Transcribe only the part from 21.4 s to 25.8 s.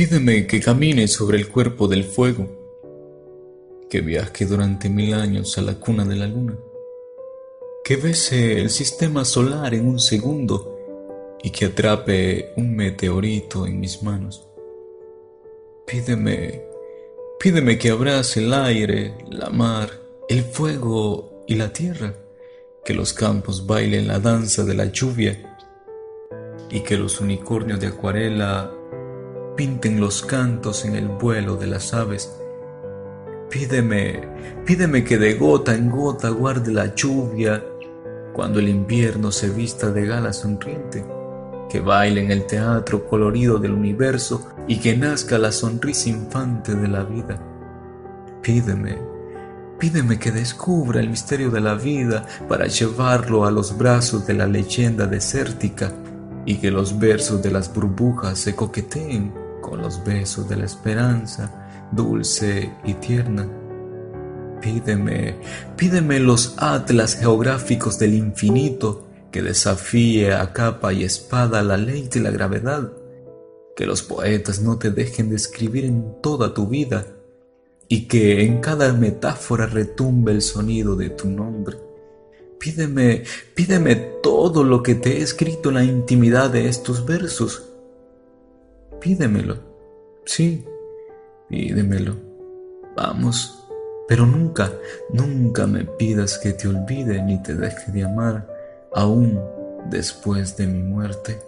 y la tierra, que los campos bailen la danza de la lluvia